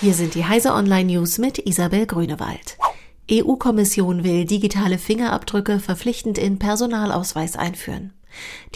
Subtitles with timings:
[0.00, 2.78] Hier sind die Heise Online News mit Isabel Grünewald.
[3.28, 8.12] EU-Kommission will digitale Fingerabdrücke verpflichtend in Personalausweis einführen.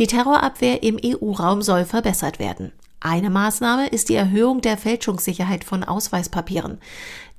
[0.01, 2.73] Die Terrorabwehr im EU-Raum soll verbessert werden.
[3.05, 6.79] Eine Maßnahme ist die Erhöhung der Fälschungssicherheit von Ausweispapieren.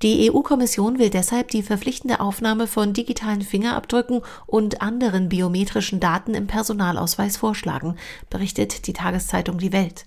[0.01, 6.47] Die EU-Kommission will deshalb die verpflichtende Aufnahme von digitalen Fingerabdrücken und anderen biometrischen Daten im
[6.47, 7.95] Personalausweis vorschlagen,
[8.29, 10.05] berichtet die Tageszeitung Die Welt.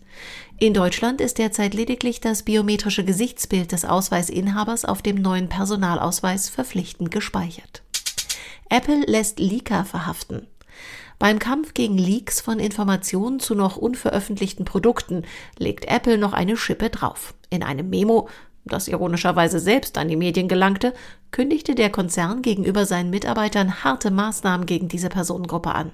[0.59, 7.11] In Deutschland ist derzeit lediglich das biometrische Gesichtsbild des Ausweisinhabers auf dem neuen Personalausweis verpflichtend
[7.11, 7.83] gespeichert.
[8.69, 10.47] Apple lässt Leaker verhaften.
[11.19, 15.25] Beim Kampf gegen Leaks von Informationen zu noch unveröffentlichten Produkten
[15.59, 17.35] legt Apple noch eine Schippe drauf.
[17.49, 18.29] In einem Memo,
[18.67, 20.93] das ironischerweise selbst an die Medien gelangte,
[21.31, 25.93] kündigte der Konzern gegenüber seinen Mitarbeitern harte Maßnahmen gegen diese Personengruppe an.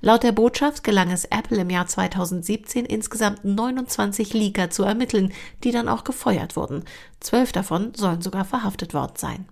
[0.00, 5.72] Laut der Botschaft gelang es Apple im Jahr 2017 insgesamt 29 Leaker zu ermitteln, die
[5.72, 6.84] dann auch gefeuert wurden.
[7.20, 9.46] Zwölf davon sollen sogar verhaftet worden sein.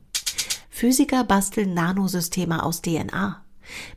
[0.71, 3.43] Physiker basteln Nanosysteme aus DNA.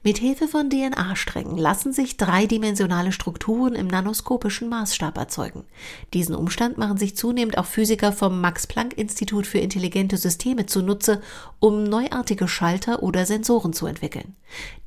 [0.03, 5.65] Mithilfe von DNA-Strängen lassen sich dreidimensionale Strukturen im nanoskopischen Maßstab erzeugen.
[6.13, 11.21] Diesen Umstand machen sich zunehmend auch Physiker vom Max-Planck-Institut für intelligente Systeme zunutze,
[11.59, 14.35] um neuartige Schalter oder Sensoren zu entwickeln.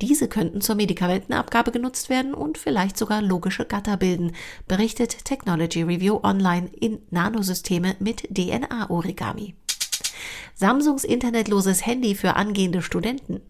[0.01, 4.33] Diese könnten zur Medikamentenabgabe genutzt werden und vielleicht sogar logische Gatter bilden,
[4.67, 9.55] berichtet Technology Review Online in Nanosysteme mit DNA-Origami.
[10.59, 13.41] Samsungs internetloses Handy für angehende Studenten.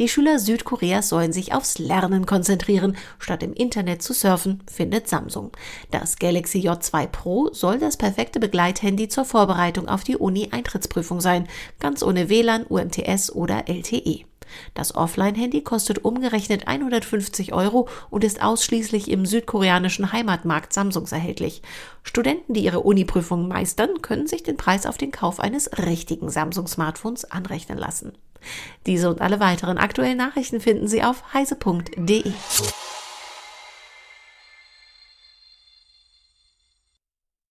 [0.00, 5.52] Die Schüler Südkoreas sollen sich aufs Lernen konzentrieren, statt im Internet zu surfen, findet Samsung.
[5.92, 11.46] Das Galaxy J2 Pro soll das perfekte Begleithandy zur Vorbereitung auf die Uni-Eintrittsprüfung sein,
[11.78, 14.24] ganz ohne WLAN, UMTS oder LTE.
[14.74, 21.62] Das Offline-Handy kostet umgerechnet 150 Euro und ist ausschließlich im südkoreanischen Heimatmarkt Samsungs erhältlich.
[22.02, 27.24] Studenten, die ihre Uni-Prüfung meistern, können sich den Preis auf den Kauf eines richtigen Samsung-Smartphones
[27.30, 28.12] anrechnen lassen.
[28.86, 32.32] Diese und alle weiteren aktuellen Nachrichten finden Sie auf heise.de.